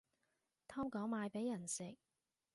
[0.67, 1.95] 偷狗賣畀人食